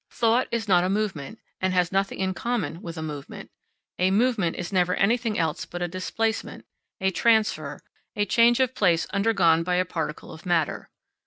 Thought 0.09 0.47
is 0.49 0.67
not 0.67 0.83
a 0.83 0.89
movement, 0.89 1.37
and 1.61 1.73
has 1.75 1.91
nothing 1.91 2.17
in 2.17 2.33
common 2.33 2.81
with 2.81 2.97
a 2.97 3.03
movement. 3.03 3.51
A 3.99 4.09
movement 4.09 4.55
is 4.55 4.73
never 4.73 4.95
anything 4.95 5.37
else 5.37 5.63
but 5.67 5.83
a 5.83 5.87
displacement, 5.87 6.65
a 6.99 7.11
transfer, 7.11 7.79
a 8.15 8.25
change 8.25 8.59
of 8.59 8.73
place 8.73 9.05
undergone 9.13 9.61
by 9.61 9.75
a 9.75 9.85
particle 9.85 10.33
of 10.33 10.43
matter. 10.43 10.89